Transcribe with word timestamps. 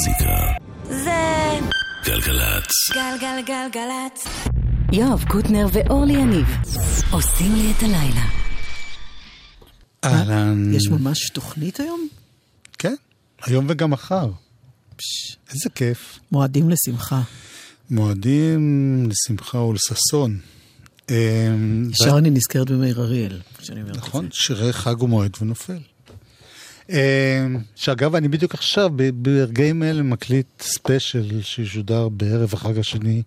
המוזיקה. 0.00 0.36
זה 1.04 1.58
גלגלצ. 2.04 2.70
גלגלגלגלצ. 2.94 4.24
יואב 4.92 5.24
קוטנר 5.28 5.66
ואורלי 5.72 6.12
יניב 6.12 6.46
עושים 7.10 7.54
לי 7.54 7.72
את 7.78 7.82
הלילה. 7.82 8.24
אהלן. 10.04 10.74
יש 10.74 10.88
ממש 10.88 11.30
תוכנית 11.30 11.80
היום? 11.80 12.08
כן, 12.78 12.94
היום 13.42 13.66
וגם 13.68 13.90
מחר. 13.90 14.30
איזה 15.50 15.70
כיף. 15.74 16.18
מועדים 16.32 16.70
לשמחה. 16.70 17.22
מועדים 17.90 19.08
לשמחה 19.10 19.58
ולששון. 19.58 20.38
אמ, 21.10 21.90
ישר 21.90 22.18
אני 22.18 22.30
נזכרת 22.30 22.70
במאיר 22.70 23.00
אריאל, 23.00 23.40
כשאני 23.58 23.80
אומרת 23.82 23.96
את 23.96 24.02
נכון, 24.02 24.24
זה. 24.24 24.30
שירי 24.32 24.72
חג 24.72 25.02
ומועד 25.02 25.36
ונופל. 25.40 25.78
אמ, 26.90 26.96
שאגב, 27.74 28.14
אני 28.14 28.28
בדיוק 28.28 28.54
עכשיו, 28.54 28.90
ברגעים 29.14 29.82
אלה, 29.82 30.02
מקליט 30.02 30.46
ספיישל 30.62 31.42
שישודר 31.42 32.08
בערב 32.08 32.50
החג 32.54 32.78
השני. 32.78 33.22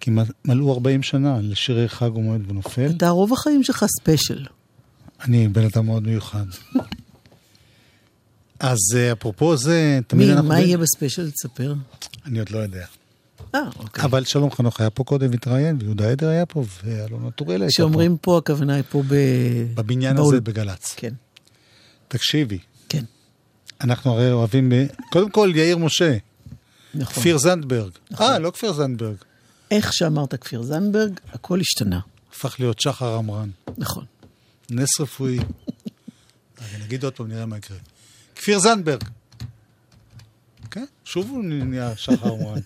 כמעט 0.00 0.26
מלאו 0.44 0.72
40 0.72 1.02
שנה 1.02 1.38
לשירי 1.42 1.88
חג 1.88 2.16
ומועד 2.16 2.50
ונופל. 2.50 2.90
אתה 2.96 3.08
רוב 3.08 3.32
החיים 3.32 3.62
שלך 3.62 3.84
ספיישל. 4.00 4.46
אני 5.24 5.48
בן 5.48 5.64
אדם 5.74 5.86
מאוד 5.86 6.02
מיוחד. 6.06 6.44
אז 8.60 8.78
אה, 8.96 9.12
אפרופו 9.12 9.56
זה, 9.56 9.98
תמיד 10.06 10.26
מי, 10.26 10.32
אנחנו... 10.32 10.48
מה 10.48 10.60
יהיה 10.60 10.78
בספיישל? 10.78 11.30
תספר. 11.30 11.74
אני 12.26 12.38
עוד 12.38 12.50
לא 12.50 12.58
יודע. 12.58 12.84
אה, 13.54 13.60
אוקיי. 13.78 14.04
אבל 14.04 14.24
שלום 14.24 14.50
חנוך 14.50 14.80
היה 14.80 14.90
פה 14.90 15.04
קודם 15.04 15.30
והתראיין, 15.30 15.76
ויהודה 15.80 16.10
עדר 16.10 16.28
היה 16.28 16.46
פה, 16.46 16.64
ואלונה 16.84 17.30
טוראל 17.30 17.62
הייתה 17.62 17.66
פה. 17.66 17.72
כשאומרים 17.72 18.16
פה, 18.20 18.38
הכוונה 18.38 18.74
היא 18.74 18.84
פה 18.90 19.02
ב... 19.08 19.14
בבניין 19.74 20.16
באול- 20.16 20.34
הזה 20.34 20.40
בגל"צ. 20.40 20.94
כן, 20.96 21.12
תקשיבי, 22.08 22.58
אנחנו 23.82 24.12
הרי 24.12 24.32
אוהבים... 24.32 24.72
קודם 25.12 25.30
כל, 25.30 25.52
יאיר 25.54 25.78
משה, 25.78 26.16
נכון. 26.94 27.14
כפיר 27.14 27.38
זנדברג. 27.38 27.90
אה, 28.20 28.38
לא 28.38 28.50
כפיר 28.50 28.72
זנדברג. 28.72 29.16
איך 29.70 29.92
שאמרת 29.92 30.34
כפיר 30.34 30.62
זנדברג, 30.62 31.20
הכל 31.32 31.60
השתנה. 31.60 32.00
הפך 32.30 32.56
להיות 32.58 32.80
שחר 32.80 33.14
עמרן. 33.14 33.50
נכון. 33.78 34.04
נס 34.70 35.00
רפואי. 35.00 35.36
רגע, 35.38 36.84
נגיד 36.84 37.04
עוד 37.04 37.12
פעם, 37.12 37.28
נראה 37.28 37.46
מה 37.46 37.56
יקרה. 37.56 37.76
כפיר 38.36 38.58
זנדברג. 38.58 39.04
כן, 40.70 40.84
שוב 41.04 41.30
הוא 41.30 41.44
נהיה 41.44 41.96
שחר 41.96 42.32
עמרן. 42.32 42.60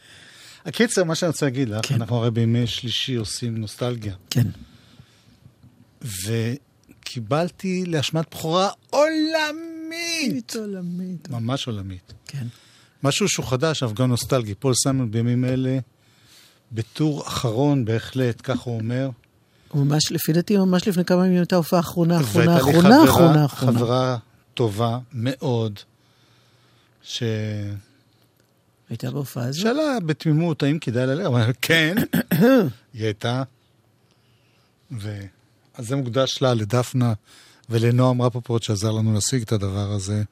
הקיצר, 0.66 1.04
מה 1.04 1.14
שאני 1.14 1.28
רוצה 1.28 1.46
להגיד 1.46 1.68
לך, 1.68 1.86
כן. 1.88 1.94
אנחנו 1.94 2.16
הרי 2.16 2.30
בימי 2.30 2.66
שלישי 2.66 3.14
עושים 3.14 3.56
נוסטלגיה. 3.58 4.14
כן. 4.30 4.46
וקיבלתי 6.02 7.84
להשמעת 7.86 8.34
בכורה 8.34 8.70
עולמית. 8.90 9.77
עולמית. 10.56 11.28
ממש 11.30 11.66
עולמית. 11.66 12.12
כן. 12.26 12.46
משהו 13.02 13.28
שהוא 13.28 13.46
חדש, 13.46 13.82
אף 13.82 13.92
גם 13.92 14.08
נוסטלגי. 14.08 14.54
פול 14.54 14.74
סיימון 14.74 15.10
בימים 15.10 15.44
אלה, 15.44 15.78
בטור 16.72 17.26
אחרון 17.26 17.84
בהחלט, 17.84 18.40
כך 18.42 18.60
הוא 18.60 18.74
אומר. 18.78 19.10
ממש, 19.74 20.12
לפי 20.12 20.32
דעתי, 20.32 20.56
ממש 20.56 20.88
לפני 20.88 21.04
כמה 21.04 21.26
ימים 21.26 21.38
הייתה 21.38 21.56
הופעה 21.56 21.80
אחרונה, 21.80 22.20
אחרונה, 22.20 22.56
אחרונה, 22.56 22.78
חברה- 22.82 23.04
אחרונה, 23.04 23.44
אחרונה. 23.44 23.78
חברה 23.78 24.16
טובה 24.54 24.98
מאוד, 25.12 25.78
ש... 27.02 27.22
הייתה 28.90 29.10
בהופעה 29.10 29.44
הזאת? 29.44 29.62
שאלה 29.62 30.00
בתמימות 30.06 30.62
האם 30.62 30.78
כדאי 30.78 31.06
ללכת, 31.06 31.26
אבל 31.26 31.52
כן, 31.62 31.94
היא 32.94 33.04
הייתה. 33.04 33.42
ו... 35.00 35.20
אז 35.74 35.88
זה 35.88 35.96
מוקדש 35.96 36.42
לה, 36.42 36.54
לדפנה 36.54 37.12
ולנועם 37.70 38.22
רפפורט 38.22 38.62
שעזר 38.62 38.90
לנו 38.90 39.14
להשיג 39.14 39.42
את 39.42 39.52
הדבר 39.52 39.90
הזה. 39.92 40.22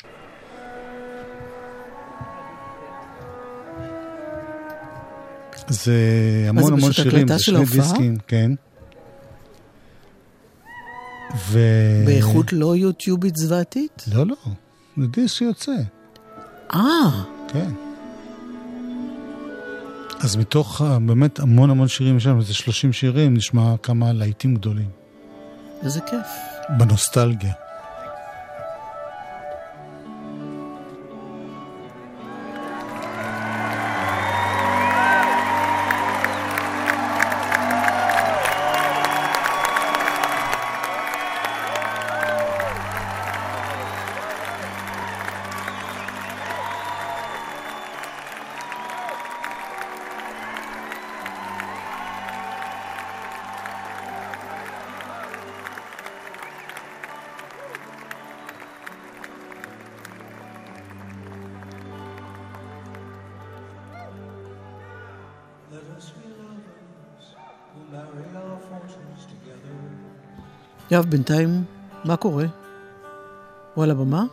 זה 5.69 5.95
המון 6.49 6.73
המון 6.73 6.93
שירים, 6.93 7.29
זה 7.29 7.39
שני? 7.39 7.65
דיסקים, 7.65 8.17
כן. 8.27 8.51
ו... 11.37 11.59
באיכות 12.07 12.53
לא 12.53 12.77
יוטיובית 12.77 13.37
זוועתית? 13.37 14.05
לא, 14.13 14.27
לא, 14.27 14.37
זה 14.97 15.07
דיסק 15.07 15.37
שיוצא. 15.37 15.73
אה, 16.75 17.25
כן. 17.49 17.71
אז 20.21 20.37
מתוך 20.37 20.83
אה, 20.83 20.99
באמת 20.99 21.41
המון 21.41 21.71
המון 21.71 21.89
שירים, 21.89 22.17
יש 22.17 22.27
לנו 22.27 22.41
איזה 22.41 22.55
30 22.55 22.93
שירים, 22.93 23.35
נשמע 23.35 23.75
כמה 23.83 24.13
להיטים 24.13 24.55
גדולים. 24.55 24.89
איזה 25.83 26.01
כיף. 26.01 26.56
בנוסטלגיה. 26.69 27.53
יואב, 70.97 71.07
בינתיים, 71.07 71.65
מה 72.05 72.17
קורה? 72.17 72.45
הוא 73.75 73.85
על 73.85 73.91
הבמה? 73.91 74.25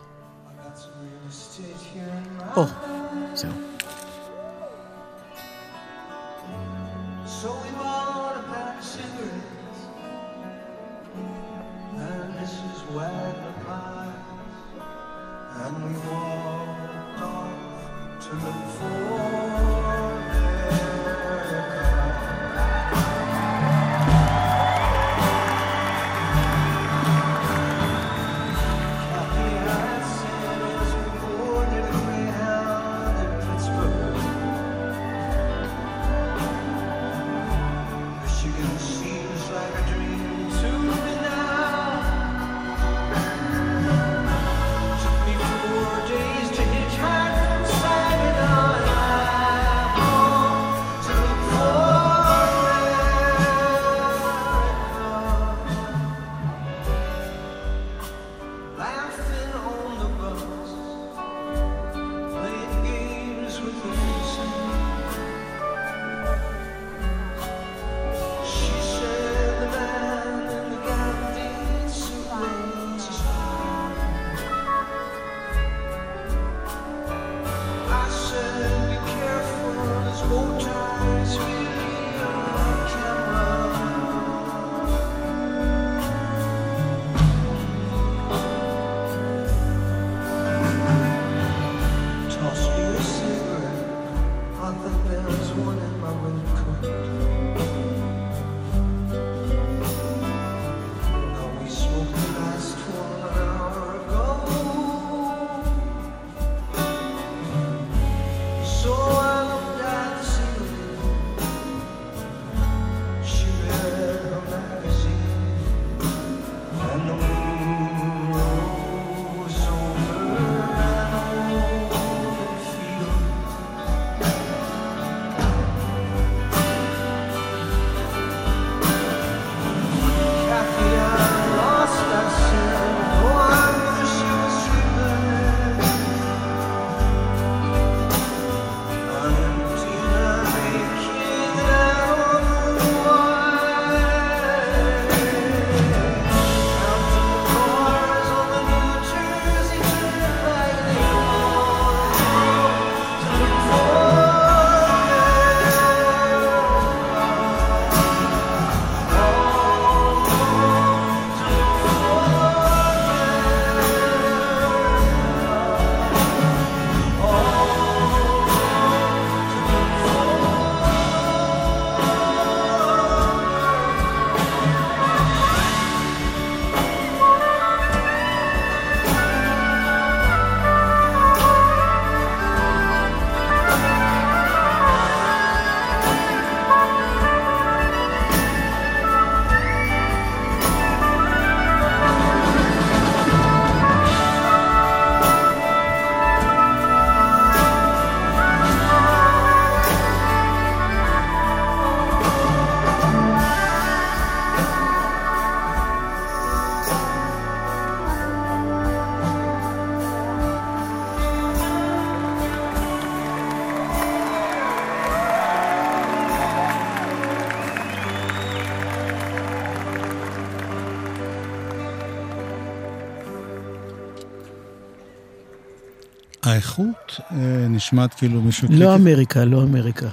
האיכות 226.46 227.20
אה, 227.30 227.36
נשמעת 227.68 228.14
כאילו 228.14 228.40
מישהו... 228.40 228.68
לא 228.70 228.74
הקליט- 228.94 229.00
אמריקה, 229.00 229.44
לא 229.44 229.62
אמריקה. 229.62 230.06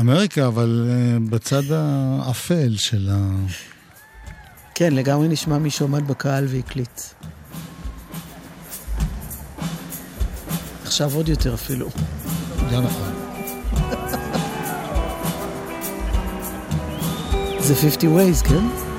אמריקה, 0.00 0.46
אבל 0.46 0.88
אה, 0.90 1.18
בצד 1.30 1.62
האפל 1.72 2.74
של 2.76 3.08
ה... 3.12 3.30
כן, 4.74 4.92
לגמרי 4.94 5.28
נשמע 5.28 5.58
מישהו 5.58 5.86
עמד 5.86 6.08
בקהל 6.08 6.44
והקליט. 6.48 7.00
עכשיו 10.84 11.14
עוד 11.14 11.28
יותר 11.28 11.54
אפילו. 11.54 11.88
זה 12.70 12.80
נכון. 12.80 13.12
זה 17.60 17.74
50 17.76 18.16
ways, 18.18 18.48
כן? 18.48 18.91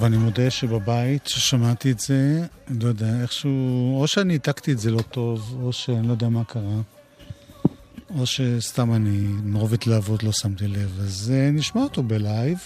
טוב, 0.00 0.06
אני 0.06 0.16
מודה 0.16 0.50
שבבית, 0.50 1.22
כששמעתי 1.22 1.92
את 1.92 2.00
זה, 2.00 2.46
לא 2.80 2.88
יודע, 2.88 3.22
איכשהו, 3.22 4.00
או 4.00 4.06
שאני 4.06 4.32
העתקתי 4.32 4.72
את 4.72 4.78
זה 4.78 4.90
לא 4.90 5.02
טוב, 5.02 5.58
או 5.62 5.72
שאני 5.72 6.06
לא 6.06 6.12
יודע 6.12 6.28
מה 6.28 6.44
קרה, 6.44 6.80
או 8.18 8.26
שסתם 8.26 8.94
אני, 8.94 9.26
מרוב 9.44 9.74
התלהבות 9.74 10.22
לא 10.22 10.32
שמתי 10.32 10.68
לב. 10.68 10.98
אז 11.00 11.32
אה, 11.34 11.50
נשמע 11.50 11.82
אותו 11.82 12.02
בלייב, 12.02 12.58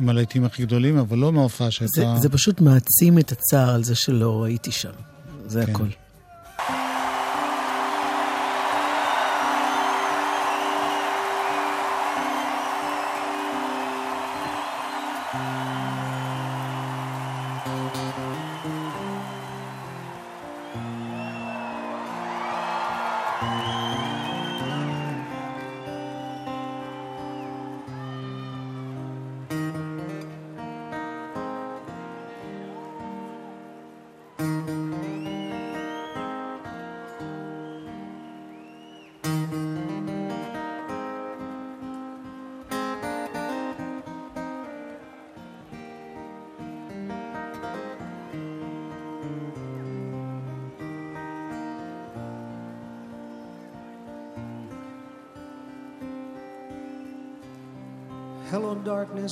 עם 0.00 0.08
הלהיטים 0.08 0.44
הכי 0.44 0.62
גדולים, 0.62 0.98
אבל 0.98 1.18
לא 1.18 1.32
מההופעה 1.32 1.66
זה, 1.66 1.72
שהייתה... 1.72 2.16
זה 2.18 2.28
פשוט 2.28 2.60
מעצים 2.60 3.18
את 3.18 3.32
הצער 3.32 3.74
על 3.74 3.84
זה 3.84 3.94
שלא 3.94 4.44
הייתי 4.44 4.72
שם. 4.72 4.92
זה 5.46 5.66
כן. 5.66 5.72
הכל. 5.72 5.88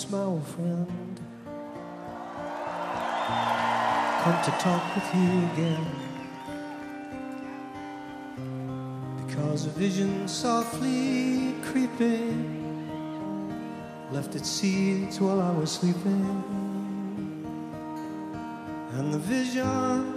My 0.04 0.18
old 0.18 0.46
friend. 0.46 1.20
Come 4.22 4.44
to 4.44 4.50
talk 4.60 4.94
with 4.94 5.14
you 5.14 5.30
again. 5.52 5.86
Because 9.26 9.64
a 9.64 9.70
vision 9.70 10.28
softly 10.28 11.54
creeping 11.62 12.36
left 14.12 14.34
its 14.34 14.50
seeds 14.50 15.18
while 15.18 15.40
I 15.40 15.50
was 15.52 15.70
sleeping. 15.72 16.44
And 18.96 19.14
the 19.14 19.18
vision 19.18 20.12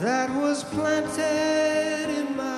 that 0.00 0.28
was 0.42 0.64
planted 0.64 2.10
in 2.10 2.36
my 2.36 2.53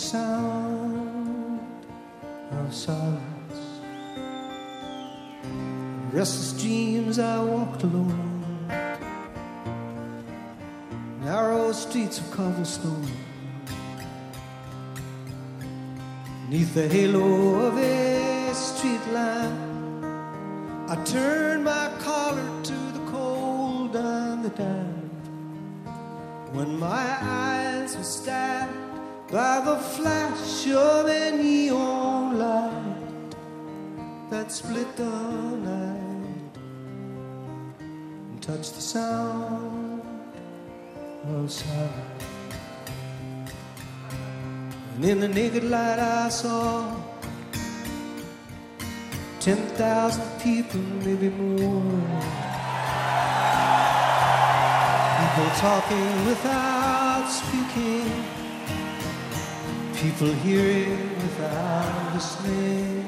sound 0.00 1.60
of 2.52 2.74
silence. 2.74 3.20
Restless 6.10 6.62
dreams, 6.62 7.18
I 7.18 7.44
walked 7.44 7.82
alone. 7.82 8.66
Narrow 11.22 11.72
streets 11.72 12.18
of 12.18 12.30
cobblestone. 12.30 13.06
Neath 16.48 16.74
the 16.74 16.88
halo 16.88 17.66
of 17.66 17.76
a 17.76 18.54
street 18.54 19.06
lamp, 19.12 19.54
I 20.90 20.96
turned 21.04 21.64
my 21.64 21.92
collar 22.00 22.62
to 22.64 22.78
the 22.96 23.10
cold 23.10 23.94
and 23.94 24.44
the 24.44 24.50
damp. 24.50 25.12
When 26.52 26.78
my 26.78 27.16
eyes 27.20 27.96
were 27.96 28.02
stabbed 28.02 28.89
by 29.30 29.60
the 29.60 29.76
flash 29.76 30.66
of 30.66 31.06
a 31.06 31.30
neon 31.30 32.36
light 32.36 33.30
that 34.28 34.50
split 34.50 34.96
the 34.96 35.04
night 35.04 36.56
and 37.78 38.42
touched 38.42 38.74
the 38.74 38.80
sound 38.80 40.02
of 41.28 41.48
silence. 41.48 42.24
And 44.96 45.04
in 45.04 45.20
the 45.20 45.28
naked 45.28 45.62
light 45.62 46.00
I 46.00 46.28
saw 46.28 46.92
10,000 49.38 50.40
people, 50.40 50.80
maybe 51.06 51.28
more. 51.30 52.00
People 55.20 55.50
talking 55.56 56.26
without 56.26 57.28
speaking. 57.28 58.39
People 60.00 60.32
hearing 60.32 61.14
without 61.16 62.14
listening. 62.14 63.06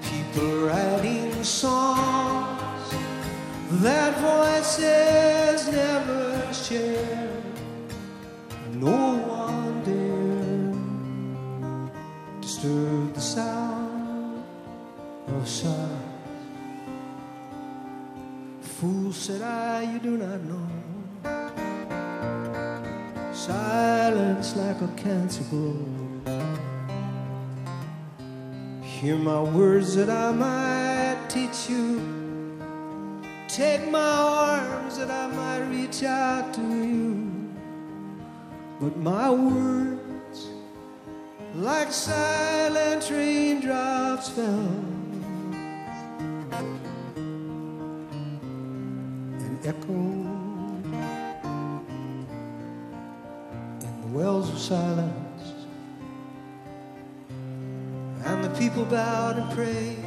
People 0.00 0.66
writing 0.66 1.44
songs 1.44 2.90
that 3.82 4.16
voices 4.16 5.68
never 5.70 6.54
share. 6.54 7.28
No 8.72 9.18
one 9.28 9.82
dare 9.84 10.72
disturb 12.40 13.12
the 13.12 13.20
sound 13.20 14.42
of 15.28 15.46
silence. 15.46 16.00
Fool, 18.62 19.12
said 19.12 19.42
I, 19.42 19.82
you 19.82 19.98
do 19.98 20.16
not 20.16 20.40
know. 20.44 20.63
Like 24.52 24.82
a 24.82 24.88
cancer 24.88 25.42
grows. 25.50 25.78
Hear 28.82 29.16
my 29.16 29.40
words 29.40 29.96
that 29.96 30.10
I 30.10 30.32
might 30.32 31.30
teach 31.30 31.70
you. 31.70 32.60
Take 33.48 33.90
my 33.90 33.98
arms 33.98 34.98
that 34.98 35.10
I 35.10 35.28
might 35.28 35.66
reach 35.70 36.04
out 36.04 36.52
to 36.54 36.60
you. 36.60 37.52
But 38.80 38.98
my 38.98 39.30
words, 39.30 40.50
like 41.54 41.90
silent 41.90 43.10
raindrops, 43.10 44.28
fell 44.28 44.84
people 58.74 58.90
bowed 58.90 59.38
and 59.38 59.50
prayed 59.52 60.04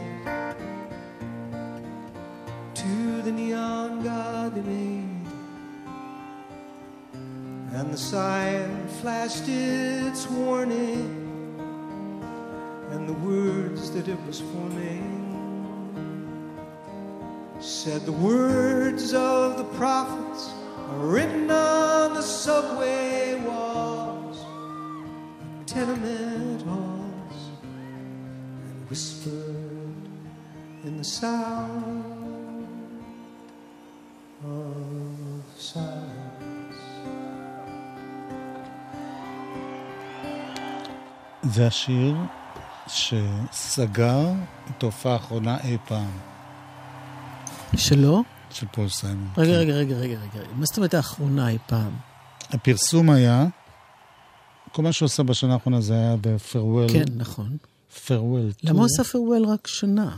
to 2.75 3.21
the 3.21 3.31
neon 3.31 4.03
god 4.03 4.53
they 4.55 4.61
made. 4.61 5.25
And 7.71 7.93
the 7.93 7.97
sign 7.97 8.89
flashed 8.99 9.47
its 9.47 10.29
warning, 10.29 11.07
and 12.91 13.07
the 13.07 13.13
words 13.13 13.89
that 13.91 14.09
it 14.09 14.19
was 14.27 14.41
forming 14.41 15.15
said 17.61 18.05
the 18.05 18.11
words 18.11 19.13
of 19.13 19.57
the 19.57 19.63
prophets 19.77 20.49
are 20.89 21.05
written 21.05 21.49
on 21.49 22.15
the 22.15 22.21
subway 22.21 23.39
walls, 23.45 23.86
the 30.97 31.03
sound 31.03 32.03
of 34.43 34.49
silence. 35.59 36.77
זה 41.43 41.67
השיר 41.67 42.15
שסגר 42.87 44.29
את 44.69 44.83
ההופעה 44.83 45.13
האחרונה 45.13 45.57
אי 45.63 45.77
פעם 45.87 46.11
שלא? 47.75 48.21
של 48.49 48.67
פול 48.71 48.89
סיימון. 48.89 49.29
רגע, 49.37 49.51
כן. 49.51 49.57
רגע, 49.59 49.73
רגע, 49.73 49.95
רגע, 49.95 50.19
רגע. 50.19 50.47
מה 50.55 50.65
זאת 50.65 50.77
אומרת 50.77 50.93
האחרונה 50.93 51.49
אי 51.49 51.57
פעם? 51.67 51.91
הפרסום 52.49 53.09
היה, 53.09 53.45
כל 54.71 54.81
מה 54.81 54.91
שהוא 54.91 55.05
עשה 55.05 55.23
בשנה 55.23 55.53
האחרונה 55.53 55.81
זה 55.81 55.93
היה 55.93 56.15
ב 56.21 56.28
farewell. 56.28 56.89
כן, 56.89 57.05
נכון. 57.15 57.57
farewell. 58.07 58.51
למה 58.63 58.79
הוא 58.79 58.85
עשה 58.85 59.03
farewell 59.03 59.45
רק 59.45 59.67
שנה? 59.67 60.17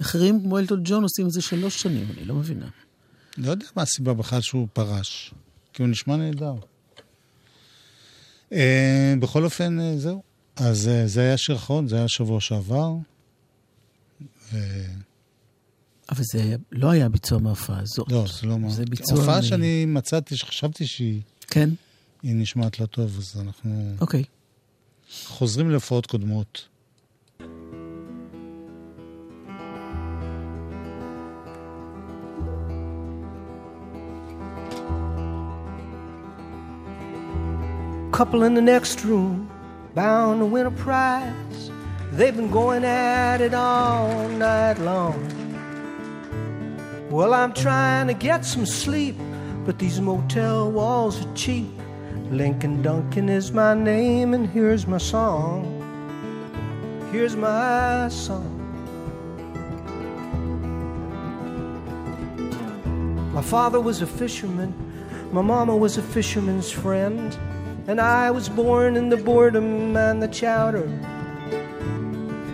אחרים 0.00 0.40
כמו 0.42 0.58
אלטון 0.58 0.80
ג'ון 0.84 1.02
עושים 1.02 1.26
את 1.26 1.32
זה 1.32 1.42
שלוש 1.42 1.82
שנים, 1.82 2.06
אני 2.16 2.24
לא 2.24 2.34
מבינה. 2.34 2.68
לא 3.38 3.50
יודע 3.50 3.66
מה 3.76 3.82
הסיבה 3.82 4.14
בכלל 4.14 4.40
שהוא 4.40 4.68
פרש, 4.72 5.34
כי 5.72 5.82
הוא 5.82 5.88
נשמע 5.90 6.16
נהדר. 6.16 6.54
אה, 8.52 9.14
בכל 9.20 9.44
אופן, 9.44 9.80
אה, 9.80 9.98
זהו. 9.98 10.22
אז 10.56 10.88
אה, 10.88 11.06
זה 11.06 11.20
היה 11.20 11.34
השיר 11.34 11.54
האחרון, 11.54 11.88
זה 11.88 11.96
היה 11.96 12.08
שבוע 12.08 12.40
שעבר. 12.40 12.92
ו... 14.52 14.58
אבל 16.10 16.22
זה 16.32 16.56
לא 16.72 16.90
היה 16.90 17.08
ביצוע 17.08 17.38
מההופעה 17.38 17.80
הזאת. 17.80 18.12
לא, 18.12 18.24
זה 18.40 18.46
לא 18.46 18.58
מה... 18.58 18.70
זה 18.70 18.84
ביצוע... 18.84 19.18
הופעה 19.18 19.38
מ- 19.38 19.42
שאני 19.42 19.86
מצאתי, 19.86 20.36
שחשבתי 20.36 20.86
שהיא 20.86 21.20
כן? 21.46 21.70
היא 22.22 22.34
נשמעת 22.36 22.80
לה 22.80 22.86
טוב, 22.86 23.18
אז 23.18 23.40
אנחנו 23.40 23.94
אוקיי. 24.00 24.24
חוזרים 25.24 25.70
להופעות 25.70 26.06
קודמות. 26.06 26.68
Couple 38.16 38.44
in 38.44 38.54
the 38.54 38.62
next 38.62 39.04
room, 39.04 39.46
bound 39.94 40.40
to 40.40 40.46
win 40.46 40.64
a 40.64 40.70
prize. 40.70 41.70
They've 42.12 42.34
been 42.34 42.50
going 42.50 42.82
at 42.82 43.42
it 43.42 43.52
all 43.52 44.26
night 44.30 44.78
long. 44.78 45.20
Well, 47.10 47.34
I'm 47.34 47.52
trying 47.52 48.06
to 48.06 48.14
get 48.14 48.46
some 48.46 48.64
sleep, 48.64 49.16
but 49.66 49.78
these 49.78 50.00
motel 50.00 50.72
walls 50.72 51.26
are 51.26 51.34
cheap. 51.34 51.68
Lincoln 52.30 52.80
Duncan 52.80 53.28
is 53.28 53.52
my 53.52 53.74
name, 53.74 54.32
and 54.32 54.48
here's 54.48 54.86
my 54.86 54.96
song. 54.96 55.66
Here's 57.12 57.36
my 57.36 58.08
song. 58.08 58.50
My 63.34 63.42
father 63.42 63.78
was 63.78 64.00
a 64.00 64.06
fisherman, 64.06 64.72
my 65.32 65.42
mama 65.42 65.76
was 65.76 65.98
a 65.98 66.02
fisherman's 66.02 66.70
friend, 66.70 67.36
and 67.86 68.00
I 68.00 68.30
was 68.30 68.48
born 68.48 68.96
in 68.96 69.08
the 69.08 69.16
boredom 69.16 69.96
and 69.96 70.22
the 70.22 70.28
chowder. 70.28 70.88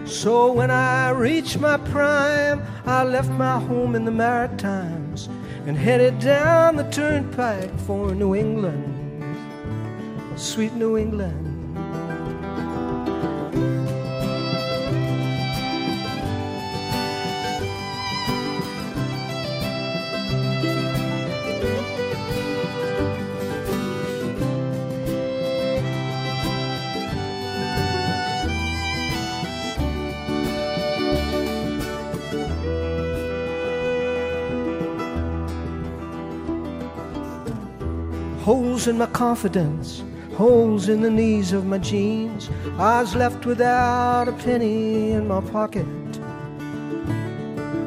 So 0.05 0.53
when 0.53 0.71
I 0.71 1.11
reached 1.11 1.59
my 1.59 1.79
prime, 1.79 2.62
I 2.85 3.03
left 3.05 3.31
my 3.31 3.59
home 3.59 3.95
in 3.95 4.05
the 4.05 4.11
Maritimes 4.11 5.29
and 5.67 5.77
headed 5.77 6.19
down 6.19 6.77
the 6.77 6.91
turnpike 6.91 7.79
for 7.81 8.15
New 8.15 8.35
England, 8.35 9.25
sweet 10.37 10.75
New 10.75 10.99
England. 10.99 11.51
Holes 38.83 38.89
in 38.89 38.99
my 38.99 39.07
confidence, 39.07 40.03
holes 40.35 40.89
in 40.89 41.03
the 41.03 41.11
knees 41.11 41.53
of 41.53 41.65
my 41.67 41.79
jeans. 41.79 42.51
I 42.79 43.01
was 43.01 43.15
left 43.15 43.47
without 43.47 44.27
a 44.27 44.33
penny 44.33 45.12
in 45.12 45.29
my 45.29 45.41
pocket. 45.41 45.87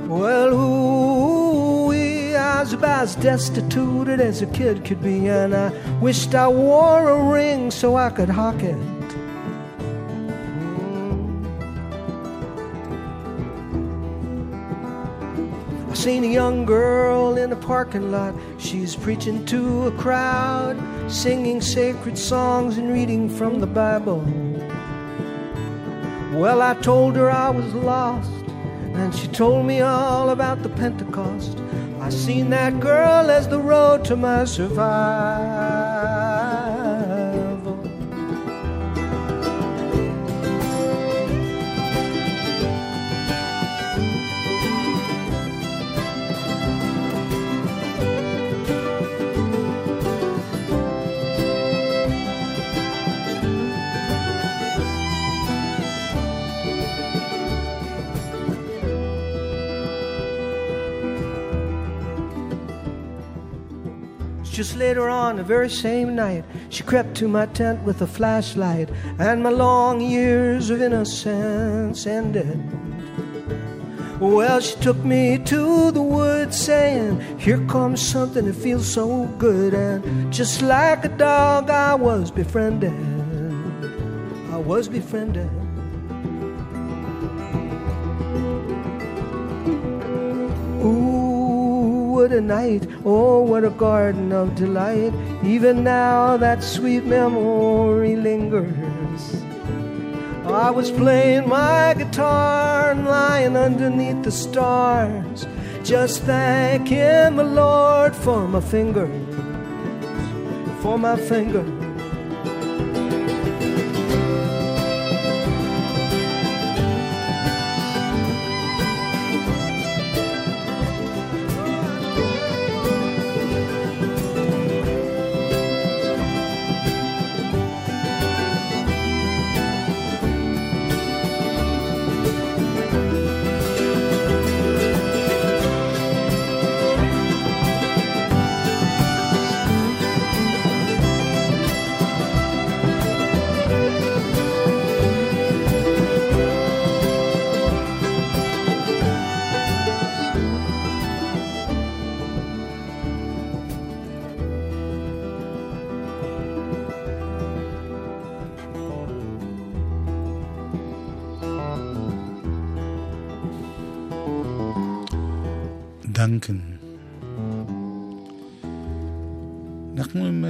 Well, 0.08 0.54
ooh, 0.54 1.92
I 1.92 2.62
was 2.62 2.72
about 2.72 3.04
as 3.04 3.16
destitute 3.16 4.08
as 4.08 4.42
a 4.42 4.46
kid 4.46 4.86
could 4.86 5.04
be, 5.04 5.28
and 5.28 5.54
I 5.54 5.74
wished 6.00 6.34
I 6.34 6.48
wore 6.48 7.10
a 7.10 7.30
ring 7.30 7.72
so 7.72 7.98
I 7.98 8.10
could 8.10 8.30
hock 8.30 8.64
it. 8.64 8.95
Seen 16.06 16.24
a 16.24 16.28
young 16.28 16.65
girl 16.65 17.36
in 17.36 17.52
a 17.52 17.56
parking 17.56 18.12
lot. 18.12 18.36
She's 18.60 18.96
preaching 18.96 19.44
to 19.48 19.88
a 19.88 19.91
crowd, 19.94 20.78
singing 21.08 21.62
sacred 21.62 22.15
songs 22.15 22.78
and 22.78 22.94
reading 22.94 23.28
from 23.28 23.60
the 23.60 23.65
Bible. 23.65 24.24
Well, 26.39 26.62
I 26.62 26.76
told 26.76 27.15
her 27.15 27.32
I 27.32 27.50
was 27.50 27.74
lost, 27.74 28.30
and 28.94 29.15
she 29.15 29.28
told 29.30 29.65
me 29.65 29.82
all 29.82 30.30
about 30.30 30.62
the 30.62 30.70
Pentecost. 30.70 31.58
I 32.00 32.10
seen 32.10 32.52
that 32.52 32.80
girl 32.80 33.32
as 33.32 33.48
the 33.48 33.58
road 33.58 34.06
to 34.06 34.15
my 34.15 34.46
survival. 34.46 35.64
Just 64.56 64.78
later 64.78 65.10
on, 65.10 65.36
the 65.36 65.44
very 65.44 65.70
same 65.70 66.15
night, 66.15 66.46
she 66.70 66.82
crept 66.82 67.13
to 67.15 67.28
my 67.28 67.46
tent 67.48 67.84
with 67.84 68.02
a 68.02 68.08
flashlight, 68.08 68.89
and 69.20 69.44
my 69.44 69.50
long 69.50 70.00
years 70.00 70.70
of 70.70 70.82
innocence 70.82 72.08
ended. 72.08 72.58
Well, 74.18 74.62
she 74.62 74.80
took 74.80 74.96
me 75.04 75.39
to 75.39 75.91
the 75.91 76.02
woods, 76.02 76.58
saying, 76.58 77.20
Here 77.38 77.60
comes 77.68 78.02
something 78.02 78.46
that 78.46 78.54
feels 78.54 78.88
so 78.88 79.26
good. 79.38 79.74
And 79.74 80.32
just 80.32 80.62
like 80.62 81.04
a 81.04 81.10
dog, 81.10 81.70
I 81.70 81.94
was 81.96 82.32
befriended. 82.32 82.94
I 84.54 84.58
was 84.58 84.88
befriended. 84.88 85.50
What 92.26 92.34
a 92.34 92.42
night. 92.42 92.88
Oh, 93.06 93.44
what 93.44 93.64
a 93.64 93.70
garden 93.70 94.32
of 94.32 94.56
delight. 94.56 95.14
Even 95.44 95.84
now, 95.84 96.38
that 96.38 96.64
sweet 96.64 97.06
memory 97.06 98.16
lingers. 98.16 99.44
I 100.44 100.72
was 100.72 100.90
playing 100.90 101.48
my 101.48 101.94
guitar 101.96 102.90
and 102.90 103.06
lying 103.06 103.56
underneath 103.56 104.24
the 104.24 104.32
stars, 104.32 105.46
just 105.84 106.24
thanking 106.24 107.36
the 107.36 107.44
Lord 107.44 108.16
for 108.16 108.48
my 108.48 108.60
finger, 108.60 109.06
for 110.82 110.98
my 110.98 111.18
finger. 111.18 111.85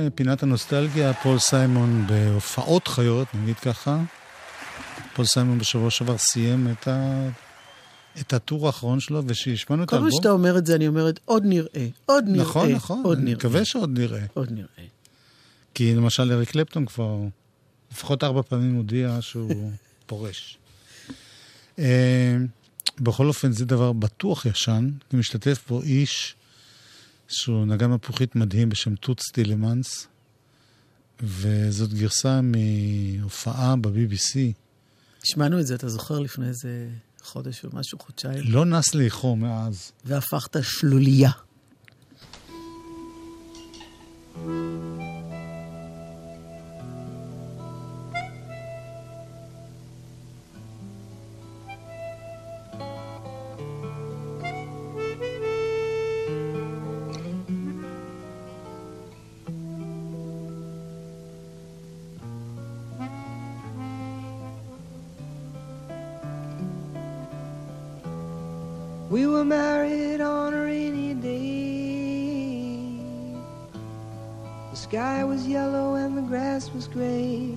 פינת 0.09 0.43
הנוסטלגיה, 0.43 1.13
פול 1.13 1.39
סיימון 1.39 2.07
בהופעות 2.07 2.87
חיות, 2.87 3.27
נגיד 3.33 3.55
ככה. 3.55 3.97
פול 5.13 5.25
סיימון 5.25 5.59
בשבוע 5.59 5.89
שעבר 5.89 6.17
סיים 6.17 6.67
את, 6.71 6.87
ה... 6.87 7.27
את 8.19 8.33
ה 8.33 8.40
tour 8.40 8.67
האחרון 8.67 8.99
שלו, 8.99 9.21
ושהשמענו 9.25 9.83
את 9.83 9.89
כל 9.89 9.95
פעם 9.95 10.03
האלבום. 10.03 10.21
שאתה 10.21 10.31
אומר 10.31 10.57
את 10.57 10.65
זה, 10.65 10.75
אני 10.75 10.87
אומרת, 10.87 11.19
עוד 11.25 11.43
נראה, 11.45 11.87
עוד 12.05 12.23
נראה, 12.27 12.43
נכון, 12.43 12.71
נכון, 12.71 13.01
עוד 13.03 13.17
אני 13.17 13.25
נראה, 13.25 13.37
מקווה 13.37 13.65
שעוד 13.65 13.99
נראה. 13.99 14.25
עוד 14.33 14.51
נראה. 14.51 14.87
כי 15.73 15.95
למשל 15.95 16.31
אריק 16.31 16.49
קלפטון 16.49 16.85
כבר 16.85 17.19
לפחות 17.91 18.23
ארבע 18.23 18.41
פעמים 18.41 18.75
הודיע 18.75 19.17
שהוא 19.21 19.71
פורש. 20.07 20.57
אה, 21.79 22.37
בכל 22.99 23.27
אופן, 23.27 23.51
זה 23.51 23.65
דבר 23.65 23.93
בטוח 23.93 24.45
ישן, 24.45 24.89
כי 25.09 25.17
משתתף 25.17 25.63
פה 25.67 25.81
איש 25.83 26.35
שהוא 27.27 27.65
נגן 27.65 27.91
מפוחית 27.91 28.35
מדהים 28.35 28.69
בשם 28.69 28.95
טוץ 28.95 29.31
טילמנס, 29.31 30.07
וזאת 31.21 31.93
גרסה 31.93 32.39
מהופעה 32.41 33.75
ב-BBC. 33.75 34.37
שמענו 35.23 35.59
את 35.59 35.67
זה, 35.67 35.75
אתה 35.75 35.89
זוכר, 35.89 36.19
לפני 36.19 36.47
איזה 36.47 36.89
חודש 37.21 37.65
ומשהו, 37.65 37.99
חודשיים, 37.99 38.43
לא 38.47 38.65
נס 38.65 38.95
לאיחור 38.95 39.37
מאז. 39.37 39.91
והפכת 40.05 40.57
שלוליה. 40.61 41.31
We 44.35 44.94
was 76.75 76.87
gray. 76.89 77.55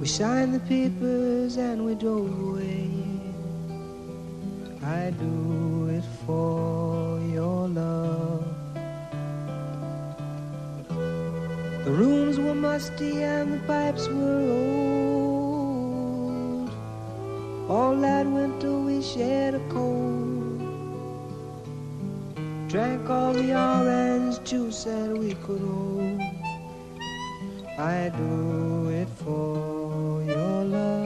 We 0.00 0.06
signed 0.06 0.54
the 0.54 0.60
papers 0.60 1.58
and 1.58 1.84
we 1.84 1.94
drove 1.94 2.32
away. 2.48 2.88
I 4.82 5.10
do 5.10 5.88
it 5.90 6.04
for 6.24 7.20
your 7.20 7.68
love. 7.68 8.46
The 11.84 11.90
rooms 11.90 12.38
were 12.38 12.54
musty 12.54 13.22
and 13.22 13.52
the 13.52 13.58
pipes 13.66 14.08
were 14.08 14.40
old. 15.28 16.70
All 17.68 17.94
that 17.96 18.26
winter 18.26 18.78
we 18.78 19.02
shared 19.02 19.56
a 19.56 19.60
cold. 19.68 20.62
Drank 22.68 23.10
all 23.10 23.34
the 23.34 23.52
orange 23.54 24.42
juice 24.44 24.84
that 24.84 25.10
we 25.10 25.34
could 25.44 25.60
hold. 25.60 26.11
I 27.82 28.10
do 28.10 28.90
it 28.90 29.08
for 29.08 30.22
your 30.22 30.64
love. 30.64 31.00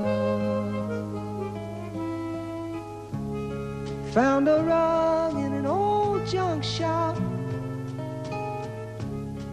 Found 4.12 4.46
a 4.46 4.62
rug 4.62 5.38
in 5.38 5.54
an 5.54 5.64
old 5.64 6.26
junk 6.26 6.62
shop. 6.62 7.16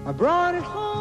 I 0.05 0.11
brought 0.11 0.55
it 0.55 0.63
home 0.63 0.92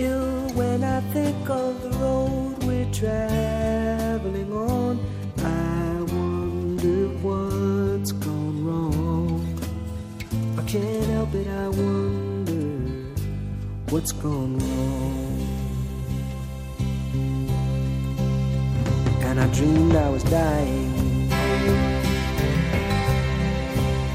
When 0.00 0.82
I 0.82 1.00
think 1.12 1.50
of 1.50 1.82
the 1.82 1.90
road 1.98 2.64
we're 2.64 2.90
traveling 2.90 4.50
on, 4.50 4.98
I 5.38 6.00
wonder 6.14 7.08
what's 7.20 8.12
gone 8.12 8.64
wrong. 8.64 9.44
I 10.56 10.62
can't 10.62 11.04
help 11.06 11.34
it, 11.34 11.46
I 11.48 11.68
wonder 11.68 13.14
what's 13.90 14.12
gone 14.12 14.58
wrong. 14.58 15.46
And 19.20 19.38
I 19.38 19.46
dreamed 19.48 19.94
I 19.94 20.08
was 20.08 20.24
dying. 20.24 21.28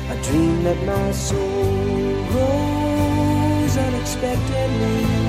I 0.10 0.16
dreamed 0.24 0.66
that 0.66 0.84
my 0.84 1.12
soul 1.12 1.64
rose 2.34 3.78
unexpectedly. 3.78 5.25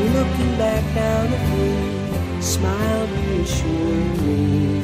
Looking 0.00 0.56
back 0.56 0.84
down 0.94 1.26
at 1.32 1.44
me, 1.54 2.40
smiled 2.40 3.10
reassuringly. 3.10 4.82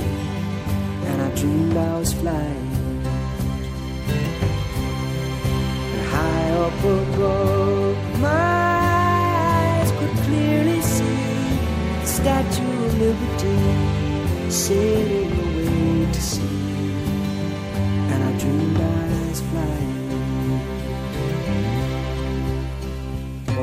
And 1.08 1.22
I 1.22 1.28
dreamed 1.34 1.76
I 1.76 1.98
was 1.98 2.12
flying. 2.12 2.70
And 5.94 6.02
high 6.14 6.50
up 6.64 6.84
above, 6.84 7.96
my 8.20 8.28
eyes 9.48 9.90
could 9.98 10.16
clearly 10.26 10.80
see 10.82 11.58
the 12.00 12.06
Statue 12.06 12.84
of 12.86 12.98
Liberty 12.98 14.50
sailing 14.50 15.32
away 15.32 16.12
to 16.12 16.20
sea 16.20 16.66
and 18.12 18.22
I 18.22 18.38
dreamed 18.38 18.76
I 18.76 19.28
was 19.28 19.40
flying. 19.40 19.96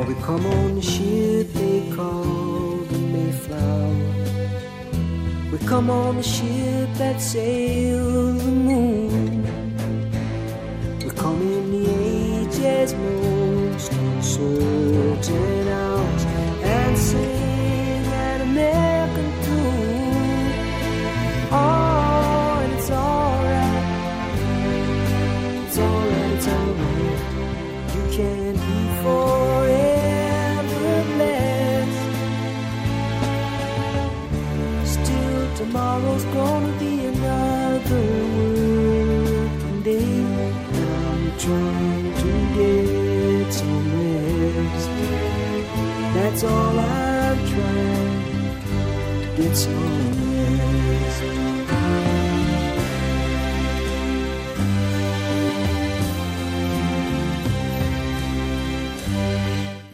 We 0.06 0.16
come 0.16 0.46
on 0.46 0.76
the 0.76 0.82
ship 0.82 1.43
they 1.74 1.96
call 1.96 2.78
the 2.92 2.98
Mayflower. 3.14 3.98
We 5.52 5.58
come 5.72 5.90
on 5.90 6.18
the 6.18 6.24
ship 6.24 6.90
that 7.02 7.20
sails 7.20 8.44
the 8.46 8.52
moon. 8.52 9.44
We 11.04 11.10
come 11.24 11.42
in 11.42 11.64
the 11.76 11.86
age's 12.12 12.94
most 12.94 13.92
uncertain 13.92 15.63
That's 46.43 46.43
all 46.45 46.77
I'm 46.79 47.39
trying 47.53 48.23
to 48.63 49.43
get 49.43 49.55
some 49.57 50.19
rest. 50.35 51.23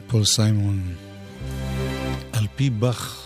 פול 0.06 0.24
סיימון, 0.24 0.94
על 2.32 2.46
פי 2.56 2.70
באך. 2.70 3.17